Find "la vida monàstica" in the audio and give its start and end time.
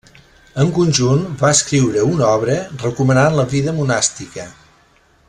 3.41-4.49